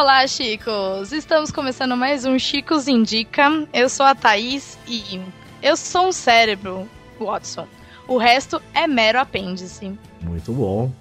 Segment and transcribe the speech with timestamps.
[0.00, 1.12] Olá, Chicos!
[1.12, 3.66] Estamos começando mais um Chicos Indica.
[3.72, 5.20] Eu sou a Thaís e
[5.60, 6.88] eu sou um cérebro,
[7.18, 7.66] Watson.
[8.06, 9.98] O resto é mero apêndice.
[10.22, 10.92] Muito bom.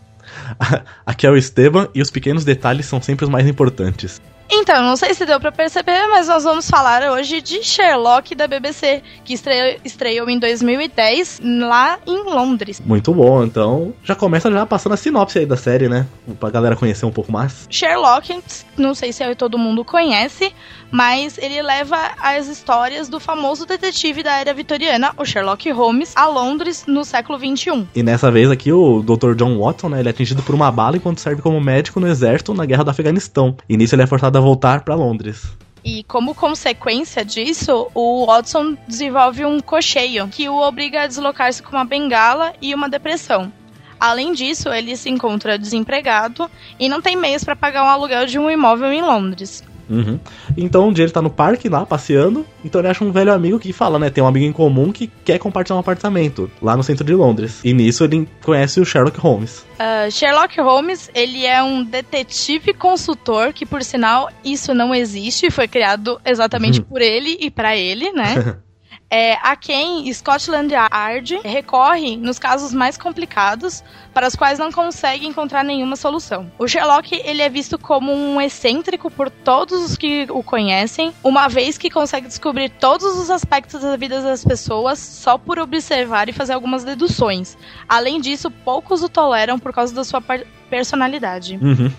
[1.05, 4.19] Aqui é o Esteban e os pequenos detalhes são sempre os mais importantes.
[4.49, 8.47] Então, não sei se deu para perceber, mas nós vamos falar hoje de Sherlock da
[8.47, 12.81] BBC, que estreou, estreou em 2010 lá em Londres.
[12.85, 16.07] Muito bom, então já começa já passando a sinopse aí da série, né?
[16.39, 17.67] Pra galera conhecer um pouco mais.
[17.69, 18.41] Sherlock,
[18.77, 20.53] não sei se todo mundo conhece,
[20.89, 26.25] mas ele leva as histórias do famoso detetive da era vitoriana, o Sherlock Holmes, a
[26.25, 27.87] Londres no século 21.
[27.93, 29.33] E nessa vez aqui o Dr.
[29.35, 32.53] John Watson, né, ele é atingido por uma bala enquanto serve como médico no exército
[32.53, 33.57] na guerra do Afeganistão.
[33.67, 35.57] E nisso ele é forçado a voltar para Londres.
[35.83, 41.71] E como consequência disso, o Watson desenvolve um cocheio que o obriga a deslocar-se com
[41.71, 43.51] uma bengala e uma depressão.
[43.99, 46.49] Além disso, ele se encontra desempregado
[46.79, 49.63] e não tem meios para pagar um aluguel de um imóvel em Londres.
[49.89, 50.19] Uhum.
[50.55, 53.59] Então um dia ele tá no parque lá, passeando, então ele acha um velho amigo
[53.59, 54.09] que fala, né?
[54.09, 57.61] Tem um amigo em comum que quer compartilhar um apartamento lá no centro de Londres.
[57.63, 59.65] E nisso ele conhece o Sherlock Holmes.
[59.79, 65.67] Uh, Sherlock Holmes, ele é um detetive consultor, que por sinal isso não existe, foi
[65.67, 66.85] criado exatamente uhum.
[66.85, 68.57] por ele e para ele, né?
[69.09, 73.83] é, a quem Scotland Yard recorre nos casos mais complicados,
[74.13, 76.51] para os quais não consegue encontrar nenhuma solução.
[76.57, 81.47] O Sherlock ele é visto como um excêntrico por todos os que o conhecem, uma
[81.47, 86.33] vez que consegue descobrir todos os aspectos da vida das pessoas só por observar e
[86.33, 87.57] fazer algumas deduções.
[87.87, 90.21] Além disso, poucos o toleram por causa da sua
[90.69, 91.59] personalidade.
[91.61, 91.91] Uhum.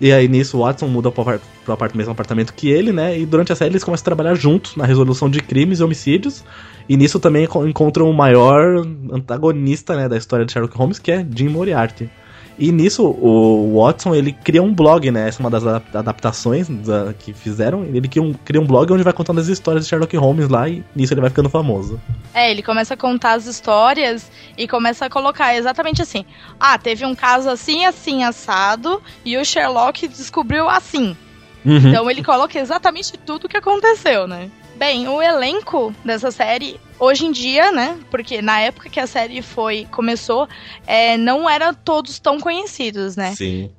[0.00, 3.18] E aí nisso o Watson muda pro, pro mesmo apartamento que ele, né?
[3.18, 6.44] E durante a série eles começam a trabalhar juntos na resolução de crimes e homicídios.
[6.88, 11.26] E nisso também encontram o maior antagonista né, da história de Sherlock Holmes, que é
[11.34, 12.10] Jim Moriarty.
[12.58, 15.28] E nisso, o Watson, ele cria um blog, né?
[15.28, 17.84] Essa é uma das adaptações da, que fizeram.
[17.84, 20.68] Ele cria um, cria um blog onde vai contando as histórias de Sherlock Holmes lá
[20.68, 22.00] e nisso ele vai ficando famoso.
[22.34, 26.24] É, ele começa a contar as histórias e começa a colocar exatamente assim.
[26.58, 31.16] Ah, teve um caso assim, assim, assado, e o Sherlock descobriu assim.
[31.64, 31.76] Uhum.
[31.76, 34.50] Então ele coloca exatamente tudo o que aconteceu, né?
[34.76, 37.98] Bem, o elenco dessa série, hoje em dia, né?
[38.10, 40.48] Porque na época que a série foi começou,
[40.86, 43.34] é, não eram todos tão conhecidos, né?
[43.34, 43.70] Sim.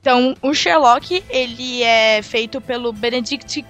[0.00, 3.64] Então, o Sherlock, ele é feito pelo Benedict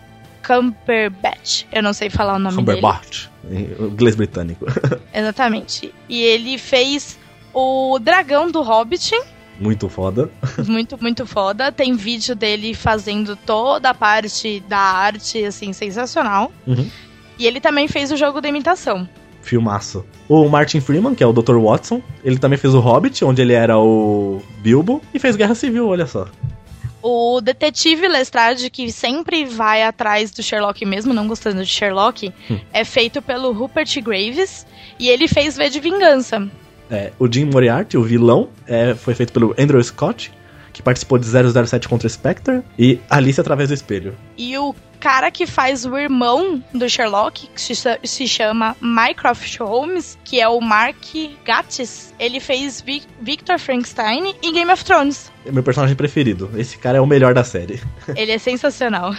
[0.45, 1.65] Cumberbatch.
[1.73, 3.67] Eu não sei falar o nome Cumberbatch, dele.
[3.67, 4.67] Cumberbatch, inglês britânico.
[5.15, 5.95] Exatamente.
[6.09, 7.19] E ele fez
[7.53, 9.15] o dragão do Hobbit,
[9.59, 10.31] muito foda.
[10.67, 11.71] Muito, muito foda.
[11.71, 16.51] Tem vídeo dele fazendo toda a parte da arte, assim, sensacional.
[16.67, 16.91] Uhum.
[17.39, 19.09] E ele também fez o jogo da imitação.
[19.43, 20.05] Filmaço.
[20.29, 21.57] O Martin Freeman, que é o Dr.
[21.57, 25.87] Watson, ele também fez o Hobbit, onde ele era o Bilbo, e fez Guerra Civil,
[25.87, 26.27] olha só.
[27.03, 32.59] O detetive Lestrade, que sempre vai atrás do Sherlock mesmo, não gostando de Sherlock, hum.
[32.73, 34.67] é feito pelo Rupert Graves,
[34.99, 36.49] e ele fez V de Vingança,
[36.91, 40.33] é, o Jim Moriarty, o vilão, é, foi feito pelo Andrew Scott,
[40.73, 44.15] que participou de 007 contra Spectre, e Alice através do espelho.
[44.37, 44.75] E o
[45.05, 47.61] cara que faz o irmão do Sherlock, que
[48.09, 50.97] se, chama Mycroft Holmes, que é o Mark
[51.45, 52.83] Gatiss, ele fez
[53.21, 55.31] Victor Frankenstein em Game of Thrones.
[55.45, 56.51] É meu personagem preferido.
[56.57, 57.83] Esse cara é o melhor da série.
[58.17, 59.13] Ele é sensacional.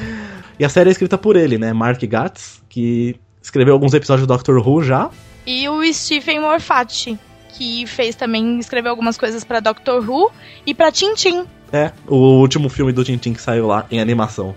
[0.60, 1.72] e a série é escrita por ele, né?
[1.72, 5.10] Mark Gatiss, que escreveu alguns episódios do Doctor Who já,
[5.46, 7.18] e o Stephen Morfatti,
[7.48, 10.30] que fez também, escreveu algumas coisas para Doctor Who
[10.66, 11.46] e para Tintin.
[11.72, 14.54] É, o último filme do Tintin que saiu lá em animação.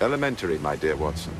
[0.00, 1.32] Elementary, my dear Watson.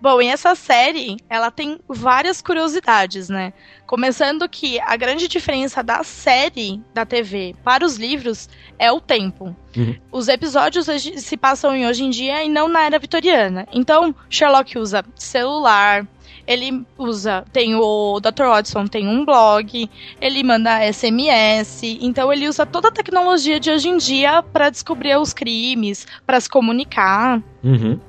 [0.00, 3.52] Bom, e essa série, ela tem várias curiosidades, né?
[3.86, 8.48] Começando que a grande diferença da série da TV para os livros
[8.78, 9.56] é o tempo.
[9.76, 9.96] Uhum.
[10.12, 13.66] Os episódios se passam em hoje em dia e não na era vitoriana.
[13.72, 16.06] Então, Sherlock usa celular,
[16.48, 18.44] ele usa, tem o Dr.
[18.44, 23.90] Watson tem um blog, ele manda SMS, então ele usa toda a tecnologia de hoje
[23.90, 27.42] em dia para descobrir os crimes, para se comunicar.
[27.62, 28.00] Uhum.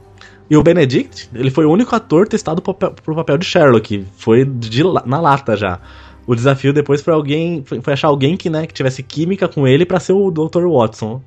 [0.50, 4.06] E o Benedict, ele foi o único ator testado pro papel, pro papel de Sherlock.
[4.18, 5.80] Foi de, na lata já.
[6.26, 7.64] O desafio depois foi alguém.
[7.64, 10.68] Foi, achar alguém que, né, que tivesse química com ele pra ser o Dr.
[10.68, 11.22] Watson.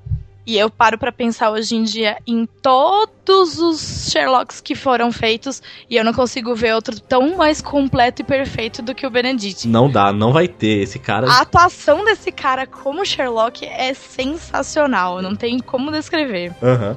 [0.44, 5.62] E eu paro pra pensar hoje em dia em todos os Sherlocks que foram feitos
[5.88, 9.68] e eu não consigo ver outro tão mais completo e perfeito do que o Benedict.
[9.68, 10.82] Não dá, não vai ter.
[10.82, 11.28] Esse cara.
[11.30, 16.52] A atuação desse cara como Sherlock é sensacional, não tem como descrever.
[16.60, 16.96] Aham.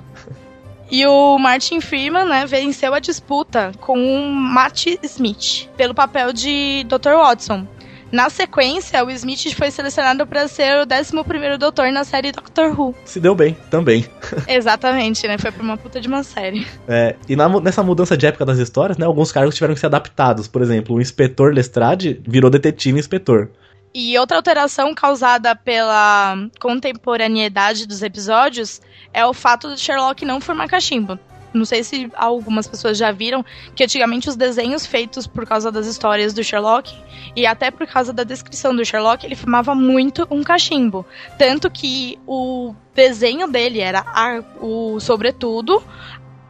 [0.89, 6.85] E o Martin Freeman, né, venceu a disputa com o Matt Smith pelo papel de
[6.87, 7.15] Dr.
[7.17, 7.67] Watson.
[8.11, 12.95] Na sequência, o Smith foi selecionado para ser o 11º doutor na série Doctor Who.
[13.03, 14.05] Se deu bem, também.
[14.47, 15.37] Exatamente, né?
[15.37, 16.65] Foi pra uma puta de uma série.
[16.87, 19.87] É, e na nessa mudança de época das histórias, né, alguns cargos tiveram que ser
[19.87, 20.47] adaptados.
[20.47, 23.49] Por exemplo, o inspetor Lestrade virou detetive inspetor.
[23.93, 28.81] E outra alteração causada pela contemporaneidade dos episódios
[29.15, 31.17] é o fato de Sherlock não formar cachimbo.
[31.53, 35.87] Não sei se algumas pessoas já viram que antigamente os desenhos feitos por causa das
[35.87, 36.93] histórias do Sherlock
[37.33, 41.05] e até por causa da descrição do Sherlock, ele formava muito um cachimbo.
[41.37, 45.81] Tanto que o desenho dele era a- o sobretudo,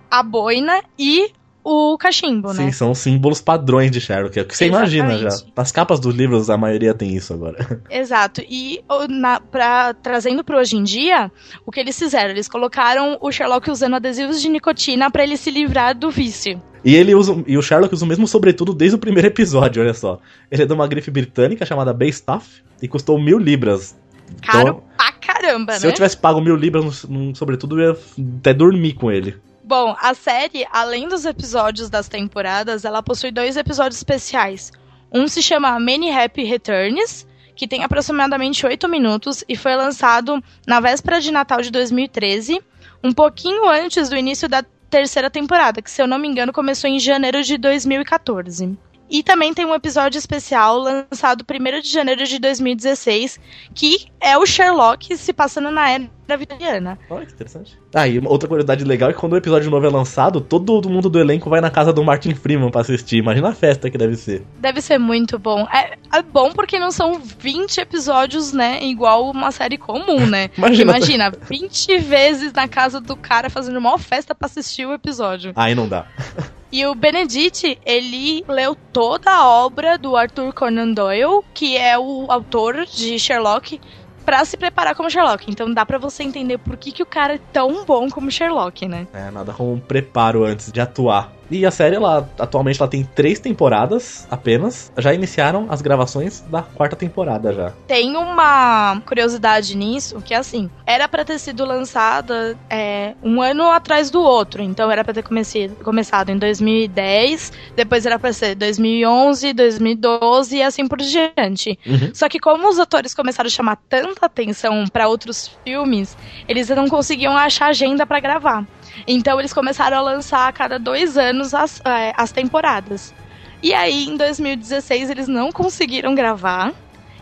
[0.09, 1.31] a boina e
[1.65, 2.71] o cachimbo, Sim, né?
[2.71, 4.37] são símbolos padrões de Sherlock.
[4.37, 5.27] É o que você imagina já.
[5.27, 5.53] Exatamente.
[5.57, 7.81] Nas capas dos livros, a maioria tem isso agora.
[7.89, 8.43] Exato.
[8.47, 11.31] E na, pra, trazendo para hoje em dia,
[11.65, 12.29] o que eles fizeram?
[12.29, 16.61] Eles colocaram o Sherlock usando adesivos de nicotina para ele se livrar do vício.
[16.83, 17.43] E ele usa.
[17.47, 20.19] E o Sherlock usa o mesmo sobretudo desde o primeiro episódio, olha só.
[20.51, 23.97] Ele é de uma grife britânica chamada Baystaff e custou mil libras.
[24.41, 25.91] Caro pra caramba, Se né?
[25.91, 27.97] eu tivesse pago mil libras num sobretudo, eu ia
[28.39, 29.35] até dormir com ele.
[29.67, 34.71] Bom, a série, além dos episódios das temporadas, ela possui dois episódios especiais.
[35.11, 37.25] Um se chama Many Happy Returns,
[37.55, 42.61] que tem aproximadamente oito minutos e foi lançado na véspera de Natal de 2013,
[43.03, 46.87] um pouquinho antes do início da terceira temporada, que se eu não me engano começou
[46.87, 48.77] em janeiro de 2014.
[49.09, 53.39] E também tem um episódio especial lançado 1 de janeiro de 2016,
[53.73, 56.97] que é o Sherlock se passando na era vitoriana.
[57.09, 57.77] Olha que interessante.
[57.93, 61.09] Ah, e outra curiosidade legal é que quando o episódio novo é lançado, todo mundo
[61.09, 63.17] do elenco vai na casa do Martin Freeman pra assistir.
[63.17, 64.43] Imagina a festa que deve ser.
[64.59, 65.67] Deve ser muito bom.
[65.71, 68.79] É, é bom porque não são 20 episódios, né?
[68.81, 70.49] Igual uma série comum, né?
[70.57, 70.91] Imagina.
[70.97, 75.51] Imagina, 20 vezes na casa do cara fazendo uma festa pra assistir o episódio.
[75.55, 76.07] Aí não dá.
[76.71, 82.25] E o Benedict, ele leu toda a obra do Arthur Conan Doyle, que é o
[82.27, 83.79] autor de Sherlock,
[84.25, 85.49] pra se preparar como Sherlock.
[85.49, 88.87] Então dá pra você entender por que, que o cara é tão bom como Sherlock,
[88.87, 89.07] né?
[89.13, 91.31] É, nada como um preparo antes de atuar.
[91.49, 94.91] E a série, ela, atualmente, ela tem três temporadas apenas.
[94.97, 97.71] Já iniciaram as gravações da quarta temporada já.
[97.87, 103.69] Tem uma curiosidade nisso, que é assim, era pra ter sido lançada é, um ano
[103.71, 109.53] atrás do outro, então era pra ter começado em 2010, depois era pra ser 2011,
[109.53, 111.77] 2012 e assim por diante.
[111.85, 112.11] Uhum.
[112.13, 116.87] Só que como os atores começaram a chamar tanta atenção pra outros filmes, eles não
[116.87, 118.65] conseguiam achar agenda pra gravar.
[119.07, 123.13] Então eles começaram a lançar a cada dois anos as, é, as temporadas.
[123.61, 126.73] E aí, em 2016, eles não conseguiram gravar.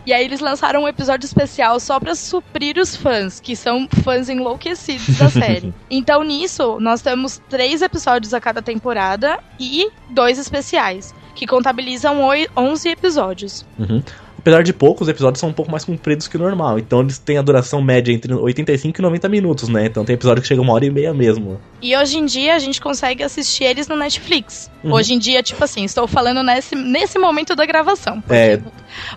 [0.06, 4.28] E aí eles lançaram um episódio especial só pra suprir os fãs, que são fãs
[4.28, 5.72] enlouquecidos da série.
[5.90, 12.46] Então nisso, nós temos três episódios a cada temporada e dois especiais, que contabilizam oi-
[12.54, 13.64] 11 episódios.
[13.78, 14.02] Uhum.
[14.44, 16.78] Apesar de poucos, os episódios são um pouco mais compridos que o normal.
[16.78, 19.86] Então eles têm a duração média entre 85 e 90 minutos, né?
[19.86, 21.58] Então tem episódio que chega uma hora e meia mesmo.
[21.80, 24.70] E hoje em dia a gente consegue assistir eles no Netflix.
[24.84, 24.92] Uhum.
[24.92, 28.22] Hoje em dia, tipo assim, estou falando nesse, nesse momento da gravação.
[28.28, 28.60] É.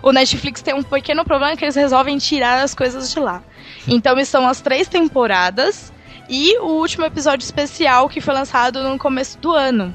[0.02, 3.42] O Netflix tem um pequeno problema que eles resolvem tirar as coisas de lá.
[3.86, 5.92] Então são as três temporadas
[6.26, 9.94] e o último episódio especial que foi lançado no começo do ano.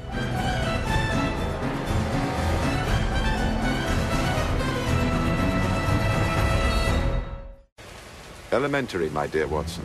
[8.54, 9.82] Elementary, my dear Watson.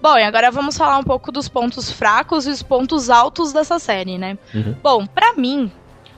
[0.00, 3.78] Bom, e agora vamos falar um pouco dos pontos fracos e os pontos altos dessa
[3.78, 4.38] série, né?
[4.54, 4.76] Uhum.
[4.82, 5.72] Bom, pra mim,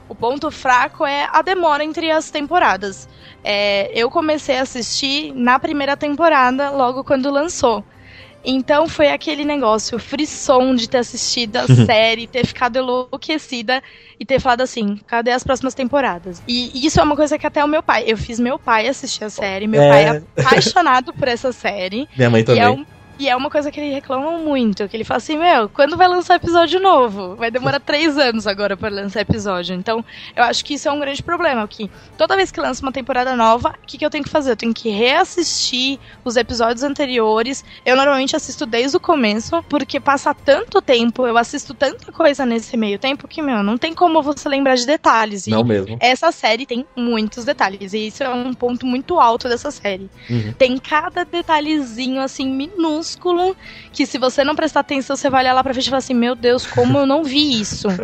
[0.09, 3.09] o ponto fraco é a demora entre as temporadas.
[3.45, 7.85] É, eu comecei a assistir na primeira temporada, logo quando lançou.
[8.49, 13.83] Então foi aquele negócio, frisson de ter assistido a série, ter ficado enlouquecida
[14.21, 16.41] e ter falado assim, cadê as próximas temporadas?
[16.47, 19.25] E isso é uma coisa que até o meu pai, eu fiz meu pai assistir
[19.25, 19.89] a série, meu É.
[19.89, 22.09] pai é apaixonado por essa série.
[22.17, 22.63] Minha mãe E também.
[22.63, 22.87] é, um-
[23.19, 26.09] e é uma coisa que ele reclama muito, que ele fala assim, meu, quando vai
[26.09, 27.35] lançar episódio novo?
[27.37, 29.75] Vai demorar três anos agora pra lançar episódio.
[29.75, 30.05] Então,
[30.35, 33.35] eu acho que isso é um grande problema, que toda vez que lança uma temporada
[33.35, 34.51] nova, o que, que eu tenho que fazer?
[34.53, 37.65] Eu tenho que reassistir os episódios anteriores.
[37.85, 42.77] Eu normalmente assisto desde o começo, porque passa tanto tempo, eu assisto tanta coisa nesse
[42.77, 45.47] meio tempo que, meu, não tem como você lembrar de detalhes.
[45.47, 45.97] E Não mesmo.
[46.01, 50.11] essa série tem muitos detalhes, e isso é um ponto muito alto dessa série.
[50.29, 50.53] Uhum.
[50.59, 53.06] Tem cada detalhezinho, assim, minúsculo,
[53.93, 56.15] que se você não prestar atenção, você vai olhar lá pra frente e falar assim,
[56.15, 57.89] meu Deus, como eu não vi isso.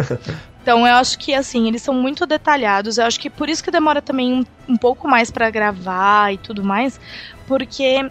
[0.62, 3.70] Então eu acho que, assim, eles são muito detalhados, eu acho que por isso que
[3.72, 7.00] demora também um, um pouco mais pra gravar e tudo mais,
[7.48, 8.08] porque...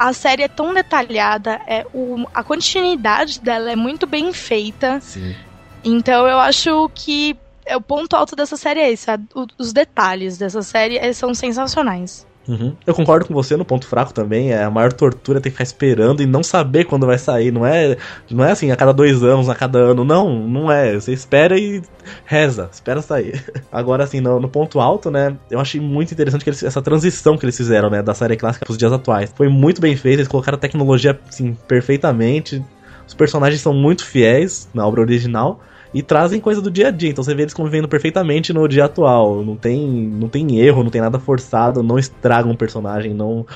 [0.00, 5.00] A série é tão detalhada, é, o, a continuidade dela é muito bem feita.
[5.00, 5.34] Sim.
[5.82, 9.10] Então eu acho que é, o ponto alto dessa série é esse.
[9.10, 12.24] a- o- os detalhes dessa série são sensacionais.
[12.48, 12.74] Uhum.
[12.86, 14.52] Eu concordo com você no ponto fraco também.
[14.52, 17.52] É a maior tortura ter que ficar esperando e não saber quando vai sair.
[17.52, 17.96] Não é,
[18.30, 20.02] não é assim a cada dois anos, a cada ano.
[20.02, 20.94] Não, não é.
[20.94, 21.82] Você espera e
[22.24, 23.44] reza, espera sair.
[23.70, 25.36] Agora, assim, no, no ponto alto, né?
[25.50, 28.02] Eu achei muito interessante que eles- essa transição que eles fizeram, né?
[28.02, 29.30] Da série clássica pros dias atuais.
[29.36, 32.64] Foi muito bem feita, eles colocaram a tecnologia, assim, perfeitamente.
[33.06, 35.60] Os personagens são muito fiéis na obra original.
[35.92, 38.84] E trazem coisa do dia a dia, então você vê eles convivendo perfeitamente no dia
[38.84, 39.42] atual.
[39.42, 43.46] Não tem, não tem erro, não tem nada forçado, não estragam o personagem, não,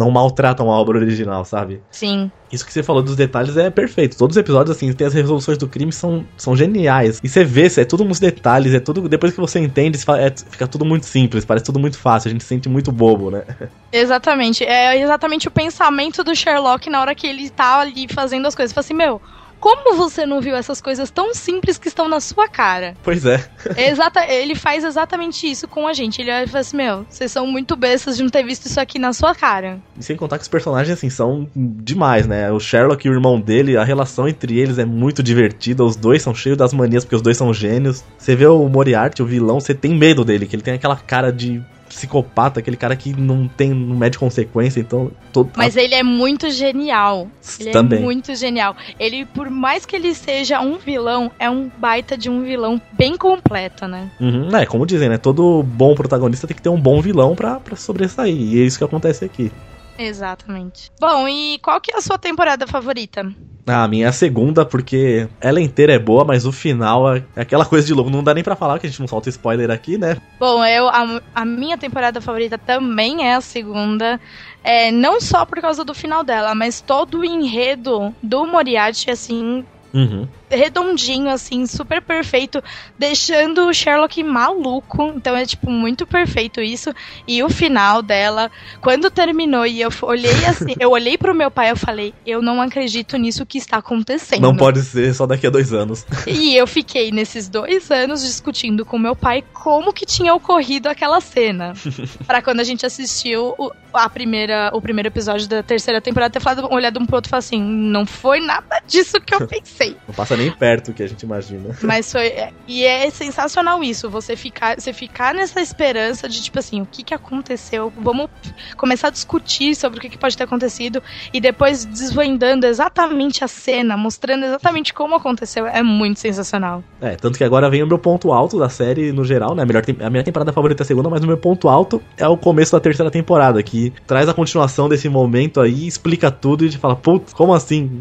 [0.00, 1.82] não maltratam a obra original, sabe?
[1.90, 2.30] Sim.
[2.50, 4.16] Isso que você falou dos detalhes é perfeito.
[4.16, 7.20] Todos os episódios, assim, tem as resoluções do crime são, são geniais.
[7.22, 9.08] E você vê, é tudo uns detalhes, é tudo.
[9.08, 12.42] Depois que você entende, é- fica tudo muito simples, parece tudo muito fácil, a gente
[12.42, 13.44] se sente muito bobo, né?
[13.92, 14.64] Exatamente.
[14.64, 18.72] É exatamente o pensamento do Sherlock na hora que ele tá ali fazendo as coisas.
[18.72, 19.20] Fala assim, meu.
[19.60, 22.94] Como você não viu essas coisas tão simples que estão na sua cara?
[23.02, 23.46] Pois é.
[23.76, 26.20] Exata, ele faz exatamente isso com a gente.
[26.20, 28.80] Ele olha e fala assim: Meu, vocês são muito bestas de não ter visto isso
[28.80, 29.78] aqui na sua cara.
[29.98, 32.50] E sem contar que os personagens, assim, são demais, né?
[32.50, 35.84] O Sherlock e o irmão dele, a relação entre eles é muito divertida.
[35.84, 38.02] Os dois são cheios das manias, porque os dois são gênios.
[38.16, 41.30] Você vê o Moriarty, o vilão, você tem medo dele, que ele tem aquela cara
[41.30, 45.10] de psicopata, aquele cara que não tem, não mede consequência, então...
[45.32, 47.28] Todo, Mas ele é muito genial.
[47.58, 47.98] Ele Também.
[47.98, 48.76] é muito genial.
[48.98, 53.16] Ele, por mais que ele seja um vilão, é um baita de um vilão bem
[53.16, 54.10] completo, né?
[54.20, 55.18] Uhum, é, como dizem, né?
[55.18, 58.34] Todo bom protagonista tem que ter um bom vilão pra, pra sobressair.
[58.34, 59.52] E é isso que acontece aqui.
[60.00, 60.90] Exatamente.
[60.98, 63.30] Bom, e qual que é a sua temporada favorita?
[63.66, 67.22] Ah, a minha é a segunda, porque ela inteira é boa, mas o final é
[67.36, 68.10] é aquela coisa de louco.
[68.10, 70.16] Não dá nem pra falar, que a gente não solta spoiler aqui, né?
[70.38, 74.18] Bom, eu, a, a minha temporada favorita também é a segunda.
[74.64, 79.64] É, não só por causa do final dela, mas todo o enredo do Moriarty, assim,
[79.92, 80.26] Uhum.
[80.48, 82.62] redondinho, assim, super perfeito,
[82.98, 85.12] deixando o Sherlock maluco.
[85.16, 86.92] Então é, tipo, muito perfeito isso.
[87.26, 91.70] E o final dela, quando terminou e eu olhei assim, eu olhei pro meu pai
[91.70, 94.42] e falei, eu não acredito nisso que está acontecendo.
[94.42, 96.04] Não pode ser só daqui a dois anos.
[96.26, 101.20] E eu fiquei nesses dois anos discutindo com meu pai como que tinha ocorrido aquela
[101.20, 101.72] cena.
[102.26, 106.40] Pra quando a gente assistiu o, a primeira, o primeiro episódio da terceira temporada, ter
[106.40, 109.79] falado, olhado um pro outro e falar assim: não foi nada disso que eu pensei.
[110.06, 111.76] Não passa nem perto do que a gente imagina.
[111.82, 112.26] Mas foi.
[112.28, 116.86] é- E é sensacional isso, você ficar, você ficar nessa esperança de, tipo assim, o
[116.86, 117.92] que que aconteceu?
[117.96, 118.28] Vamos
[118.76, 123.48] começar a discutir sobre o que, que pode ter acontecido e depois desvendando exatamente a
[123.48, 125.66] cena, mostrando exatamente como aconteceu.
[125.66, 126.82] É muito sensacional.
[127.00, 129.62] É, tanto que agora vem o meu ponto alto da série no geral, né?
[129.62, 132.26] A, melhor a minha temporada favorita é a segunda, mas o meu ponto alto é
[132.28, 136.68] o começo da terceira temporada, que traz a continuação desse momento aí, explica tudo e
[136.68, 138.00] a gente fala, putz, como assim?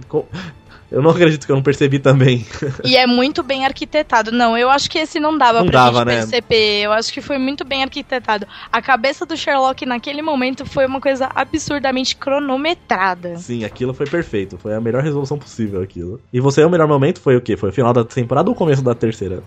[0.91, 2.45] Eu não acredito que eu não percebi também.
[2.83, 4.31] E é muito bem arquitetado.
[4.31, 6.15] Não, eu acho que esse não dava Não pra dava, gente né?
[6.17, 6.81] perceber.
[6.81, 8.47] Eu acho que foi muito bem arquitetado.
[8.71, 13.37] A cabeça do Sherlock naquele momento foi uma coisa absurdamente cronometrada.
[13.37, 14.57] Sim, aquilo foi perfeito.
[14.57, 16.19] Foi a melhor resolução possível aquilo.
[16.33, 17.55] E você, o melhor momento foi o quê?
[17.55, 19.43] Foi o final da temporada ou o começo da terceira?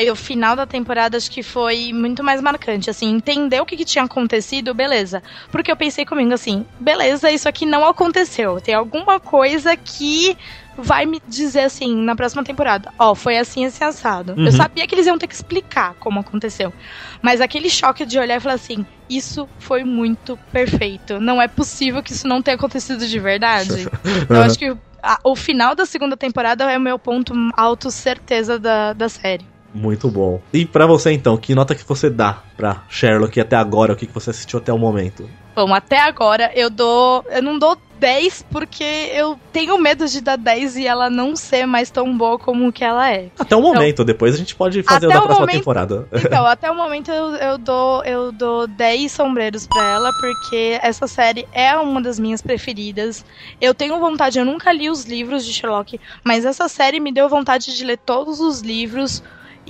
[0.00, 3.76] E o final da temporada acho que foi muito mais marcante, assim, entender o que,
[3.76, 5.22] que tinha acontecido, beleza.
[5.50, 8.60] Porque eu pensei comigo assim, beleza, isso aqui não aconteceu.
[8.60, 10.36] Tem alguma coisa que
[10.76, 14.32] vai me dizer assim na próxima temporada, ó, foi assim esse assado.
[14.32, 14.46] Uhum.
[14.46, 16.72] Eu sabia que eles iam ter que explicar como aconteceu.
[17.20, 21.20] Mas aquele choque de olhar e falar assim, isso foi muito perfeito.
[21.20, 23.88] Não é possível que isso não tenha acontecido de verdade.
[24.28, 28.58] Eu acho que a, o final da segunda temporada é o meu ponto alto certeza
[28.58, 29.44] da, da série.
[29.72, 30.40] Muito bom.
[30.52, 34.06] E para você então, que nota que você dá pra Sherlock até agora, o que
[34.06, 35.28] você assistiu até o momento?
[35.54, 37.24] Bom, até agora eu dou.
[37.28, 41.66] Eu não dou 10 porque eu tenho medo de dar 10 e ela não ser
[41.66, 43.28] mais tão boa como que ela é.
[43.38, 46.08] Até o momento, então, depois a gente pode fazer o da próxima momento, temporada.
[46.30, 51.06] Então, até o momento eu, eu, dou, eu dou 10 sombreiros pra ela, porque essa
[51.06, 53.24] série é uma das minhas preferidas.
[53.60, 57.28] Eu tenho vontade, eu nunca li os livros de Sherlock, mas essa série me deu
[57.28, 59.22] vontade de ler todos os livros.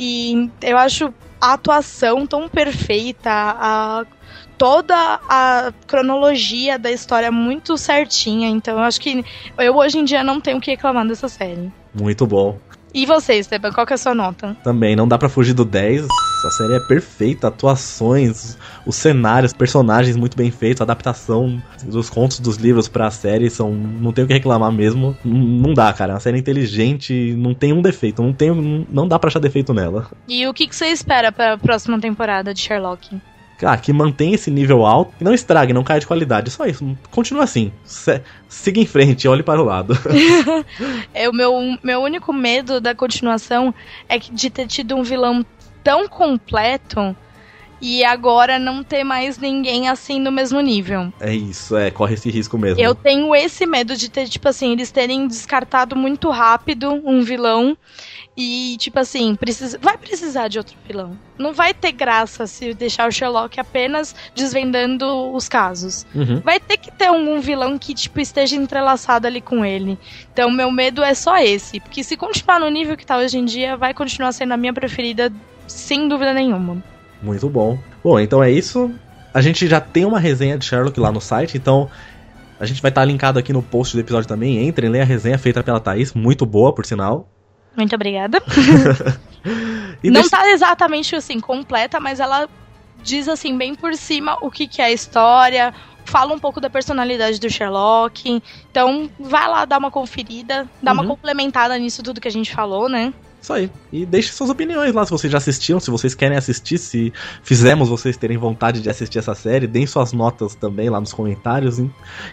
[0.02, 4.06] E eu acho a atuação tão perfeita, a
[4.56, 4.94] toda
[5.28, 8.48] a cronologia da história muito certinha.
[8.48, 9.22] Então eu acho que
[9.58, 11.70] eu hoje em dia não tenho o que reclamar dessa série.
[11.94, 12.58] Muito bom.
[12.92, 14.56] E você, Esteban, qual que é a sua nota?
[14.62, 16.06] Também, não dá para fugir do 10.
[16.44, 18.56] A série é perfeita, atuações,
[18.86, 23.50] os cenários, personagens muito bem feitos, a adaptação dos contos dos livros para a série
[23.50, 25.16] são, não tenho o que reclamar mesmo.
[25.22, 29.18] Não dá, cara, é uma série inteligente, não tem um defeito, não tem, não dá
[29.18, 30.10] para achar defeito nela.
[30.26, 33.20] E o que, que você espera para a próxima temporada de Sherlock?
[33.62, 36.50] Ah, que mantém esse nível alto e não estrague, não caia de qualidade.
[36.50, 36.96] Só isso.
[37.10, 37.72] Continua assim.
[37.84, 39.94] Se, siga em frente, olhe para o lado.
[41.14, 43.74] é, o meu, meu único medo da continuação
[44.08, 45.44] é de ter tido um vilão
[45.82, 47.16] tão completo
[47.80, 51.12] e agora não ter mais ninguém assim no mesmo nível.
[51.18, 52.82] É isso, é, corre esse risco mesmo.
[52.82, 57.76] Eu tenho esse medo de ter, tipo assim, eles terem descartado muito rápido um vilão
[58.40, 61.16] e, tipo assim, precisa, vai precisar de outro vilão.
[61.38, 66.06] Não vai ter graça se deixar o Sherlock apenas desvendando os casos.
[66.14, 66.40] Uhum.
[66.40, 69.98] Vai ter que ter algum vilão que, tipo, esteja entrelaçado ali com ele.
[70.32, 71.80] Então, meu medo é só esse.
[71.80, 74.72] Porque se continuar no nível que tá hoje em dia, vai continuar sendo a minha
[74.72, 75.30] preferida,
[75.66, 76.82] sem dúvida nenhuma.
[77.22, 77.78] Muito bom.
[78.02, 78.90] Bom, então é isso.
[79.34, 81.90] A gente já tem uma resenha de Sherlock lá no site, então
[82.58, 84.66] a gente vai estar tá linkado aqui no post do episódio também.
[84.66, 87.28] Entrem, leiam a resenha feita pela Thaís, muito boa, por sinal.
[87.76, 88.42] Muito obrigada.
[90.02, 90.30] não deixa...
[90.30, 92.48] tá exatamente assim completa, mas ela
[93.02, 95.72] diz assim bem por cima o que, que é a história,
[96.04, 98.42] fala um pouco da personalidade do Sherlock.
[98.70, 101.00] Então, vai lá dar uma conferida, dar uhum.
[101.02, 103.12] uma complementada nisso tudo que a gente falou, né?
[103.40, 103.70] Isso aí.
[103.92, 107.88] E deixe suas opiniões lá se vocês já assistiram, se vocês querem assistir, se fizemos
[107.88, 111.78] vocês terem vontade de assistir essa série, deem suas notas também lá nos comentários.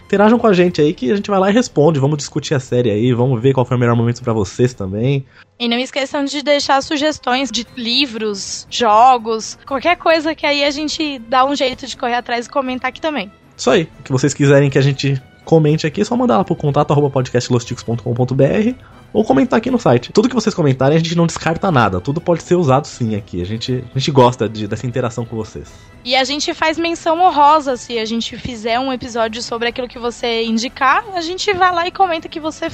[0.04, 1.98] Interajam com a gente aí que a gente vai lá e responde.
[1.98, 5.24] Vamos discutir a série aí, vamos ver qual foi o melhor momento para vocês também.
[5.58, 11.18] E não esqueçam de deixar sugestões de livros, jogos, qualquer coisa que aí a gente
[11.20, 13.32] dá um jeito de correr atrás e comentar aqui também.
[13.56, 13.88] Isso aí.
[13.98, 16.92] O que vocês quiserem que a gente comente aqui, é só mandar lá pro contato
[16.92, 20.12] arroba podcastlosticos.com.br ou comentar aqui no site.
[20.12, 22.00] Tudo que vocês comentarem, a gente não descarta nada.
[22.00, 23.40] Tudo pode ser usado sim aqui.
[23.40, 25.72] A gente, a gente gosta de, dessa interação com vocês.
[26.04, 29.98] E a gente faz menção honrosa se a gente fizer um episódio sobre aquilo que
[29.98, 31.04] você indicar.
[31.14, 32.66] A gente vai lá e comenta que você,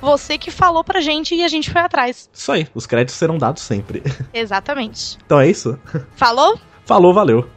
[0.00, 2.28] você que falou pra gente e a gente foi atrás.
[2.32, 2.66] Isso aí.
[2.74, 4.02] Os créditos serão dados sempre.
[4.32, 5.18] Exatamente.
[5.24, 5.78] Então é isso?
[6.14, 6.58] Falou?
[6.84, 7.48] Falou, valeu.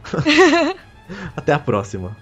[1.36, 2.16] Até a próxima.